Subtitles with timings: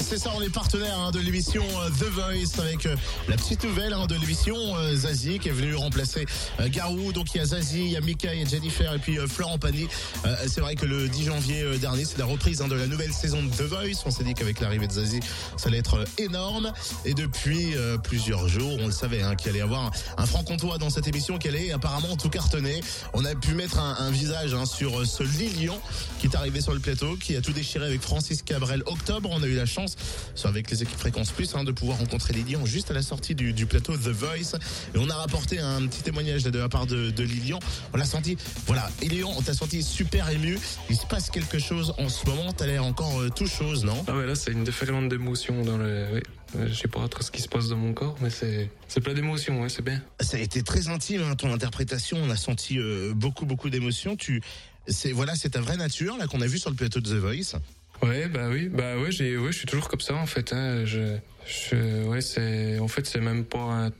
[0.00, 2.96] C'est ça, on est partenaire hein, de l'émission euh, The Voice avec euh,
[3.28, 6.26] la petite nouvelle hein, de l'émission euh, Zazie qui est venue remplacer
[6.60, 7.12] euh, Garou.
[7.12, 9.18] Donc il y a Zazie, il y a Mika, il y a Jennifer et puis
[9.18, 9.88] euh, Florent Pagny.
[10.24, 13.12] Euh, c'est vrai que le 10 janvier dernier, c'est la reprise hein, de la nouvelle
[13.12, 14.02] saison de The Voice.
[14.04, 15.20] On s'est dit qu'avec l'arrivée de Zazie,
[15.56, 16.72] ça allait être énorme.
[17.04, 20.90] Et depuis plusieurs jours, on le savait hein, qu'il allait y avoir un, franc-comtois dans
[20.90, 22.80] cette émission qui allait apparemment tout cartonner.
[23.12, 25.80] On a pu mettre un, un visage hein, sur ce Lilian
[26.18, 29.28] qui est arrivé sur le plateau, qui a tout déchiré avec Francis Cabrel octobre.
[29.32, 29.85] On a eu la chance,
[30.34, 33.34] soit avec les équipes Fréquence Plus, hein, de pouvoir rencontrer Lilian juste à la sortie
[33.34, 34.58] du, du plateau The Voice.
[34.94, 37.58] Et on a rapporté un petit témoignage de la part de, de Lilian.
[37.92, 38.36] On l'a senti,
[38.66, 40.58] voilà, Lilian, on t'a senti super ému.
[40.90, 42.52] Il se passe quelque chose en ce moment.
[42.52, 44.04] T'as l'air encore euh, tout chose, non?
[44.08, 46.06] Ah ouais, là, c'est une déferlante d'émotions dans le.
[46.12, 46.20] Oui.
[46.56, 49.00] Euh, Je sais pas trop ce qui se passe dans mon corps, mais c'est c'est
[49.00, 50.00] plein d'émotions, ouais, c'est bien.
[50.20, 52.18] Ça a été très intime, hein, ton interprétation.
[52.22, 54.14] On a senti euh, beaucoup, beaucoup d'émotions.
[54.14, 54.40] Tu,
[54.86, 57.20] c'est voilà, c'est ta vraie nature là qu'on a vu sur le plateau de The
[57.20, 57.56] Voice.
[58.02, 60.52] Ouais, bah oui, bah ouais, j'ai, ouais, je suis toujours comme ça en fait.
[60.52, 60.84] Hein.
[60.84, 61.16] Je,
[61.46, 63.90] je, ouais, c'est, en fait, c'est même pas un.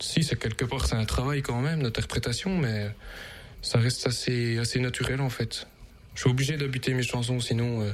[0.00, 2.88] Si, c'est quelque part, c'est un travail quand même d'interprétation, mais
[3.62, 5.66] ça reste assez, assez naturel en fait.
[6.14, 7.92] Je suis obligé d'habiter mes chansons, sinon, euh,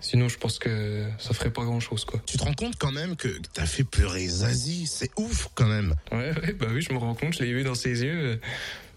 [0.00, 2.20] sinon, je pense que ça ferait pas grand chose, quoi.
[2.26, 4.86] Tu te rends compte quand même que t'as fait pleurer Zazie.
[4.86, 5.94] C'est ouf quand même.
[6.12, 8.40] Ouais, ouais, bah oui, je me rends compte, je l'ai vu dans ses yeux.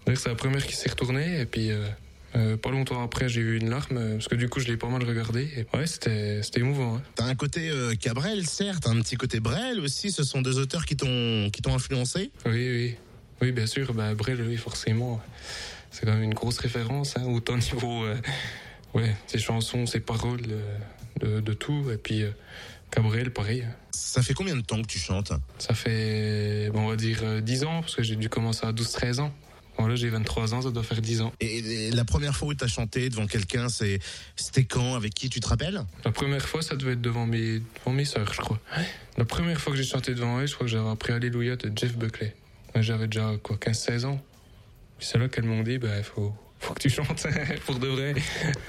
[0.07, 1.87] euh, c'est la première qui s'est retournée, et puis euh,
[2.35, 4.77] euh, pas longtemps après, j'ai eu une larme, euh, parce que du coup, je l'ai
[4.77, 5.49] pas mal regardé.
[5.55, 6.95] Et ouais, c'était c'était émouvant.
[6.97, 7.01] hein.
[7.15, 10.11] T'as un côté euh, Cabrel, certes, un petit côté Brel aussi.
[10.11, 12.31] Ce sont deux auteurs qui t'ont qui t'ont influencé?
[12.45, 12.95] Oui, oui.
[13.41, 15.21] Oui, bien sûr, bah, Brel, oui, forcément.
[15.91, 18.03] C'est quand même une grosse référence, hein, autant niveau.
[18.05, 18.15] euh,
[18.93, 20.41] ouais, ses chansons, ses paroles,
[21.21, 21.91] de, de tout.
[21.91, 22.23] Et puis,
[22.89, 23.63] Cabrel, pareil.
[23.67, 23.75] hein.
[23.91, 25.33] Ça fait combien de temps que tu chantes?
[25.59, 28.71] Ça fait, bon, on va dire, euh, 10 ans, parce que j'ai dû commencer à
[28.71, 29.31] 12-13 ans.
[29.87, 31.33] Là, j'ai 23 ans, ça doit faire 10 ans.
[31.39, 33.99] et, et la première fois où t'as chanté devant quelqu'un, c'est
[34.35, 35.83] c'était quand Avec qui Tu te rappelles?
[36.05, 38.59] La première fois, ça devait être devant mes, devant mes sœurs, je crois.
[39.17, 41.71] La première fois que j'ai chanté devant elles, je crois que j'avais appris Alléluia de
[41.75, 42.35] Jeff Buckley.
[42.75, 44.21] J'avais déjà, quoi, 15-16 ans.
[44.99, 47.27] C'est là qu'elles m'ont dit, bah, faut, faut que tu chantes,
[47.65, 48.15] pour de vrai.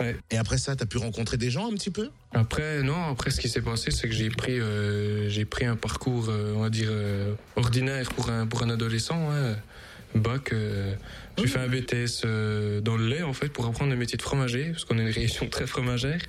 [0.00, 0.16] Ouais.
[0.30, 2.10] Et après ça, t'as pu rencontrer des gens un petit peu?
[2.32, 5.76] Après, non, après, ce qui s'est passé, c'est que j'ai pris, euh, j'ai pris un
[5.76, 9.56] parcours, euh, on va dire, euh, ordinaire pour un, pour un adolescent, hein.
[10.14, 10.94] Bac, euh,
[11.36, 14.22] j'ai fait un BTS euh, dans le lait, en fait, pour apprendre le métier de
[14.22, 16.20] fromager, parce qu'on est une région très fromagère.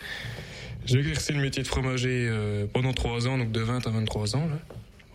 [0.86, 4.36] J'ai exercé le métier de fromager euh, pendant trois ans, donc de 20 à 23
[4.36, 4.60] ans, là.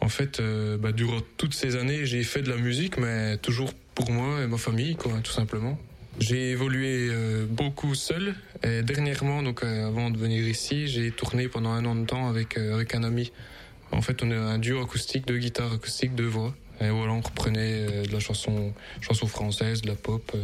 [0.01, 3.73] En fait, euh, bah, durant toutes ces années, j'ai fait de la musique, mais toujours
[3.95, 5.79] pour moi et ma famille, quoi, tout simplement.
[6.19, 7.11] J'ai évolué
[7.49, 8.35] beaucoup seul.
[8.63, 12.59] Et dernièrement, donc avant de venir ici, j'ai tourné pendant un an de temps avec
[12.59, 13.33] avec un ami.
[13.91, 16.55] En fait, on est un duo acoustique, deux guitares acoustiques, deux voix.
[16.81, 20.43] Et voilà, on reprenait euh, de la chanson chanson française, de la pop, euh,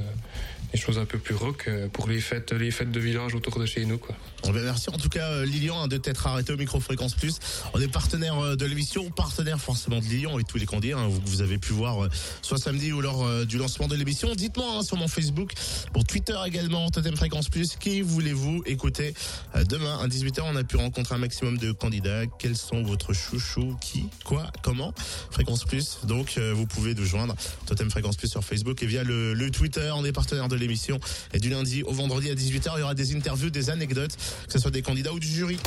[0.72, 3.58] des choses un peu plus rock euh, pour les fêtes les fêtes de village autour
[3.58, 4.14] de chez nous, quoi.
[4.44, 7.38] On va merci en tout cas Lilian hein, de t'être arrêté au micro fréquence plus.
[7.72, 11.40] On est partenaire de l'émission, partenaire forcément de Lilian et tous les candidats hein, vous,
[11.40, 12.08] avez pu voir
[12.42, 14.34] soit samedi ou lors du lancement de l'émission.
[14.34, 15.52] Dites-moi hein, sur mon Facebook,
[15.92, 19.14] pour Twitter également, Totem Fréquence Plus, qui voulez-vous écouter
[19.68, 22.26] demain à 18h On a pu rencontrer un maximum de candidats.
[22.38, 24.92] Quels sont votre chouchou Qui Quoi Comment?
[25.30, 25.98] Fréquence Plus.
[26.04, 27.34] Donc euh, vous pouvez nous joindre
[27.66, 29.90] Totem Fréquence Plus sur Facebook et via le, le Twitter.
[29.94, 30.98] On est partenaire de l'émission
[31.32, 34.16] et du lundi au vendredi à 18h il y aura des interviews, des anecdotes,
[34.46, 35.58] que ce soit des candidats ou du jury.